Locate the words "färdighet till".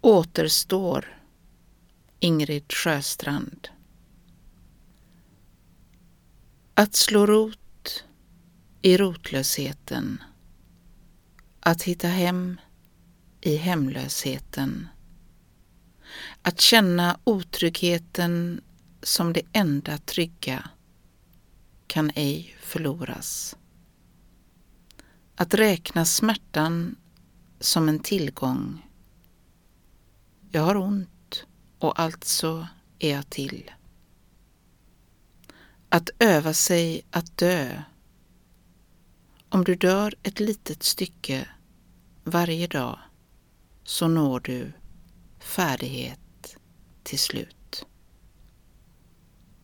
45.38-47.18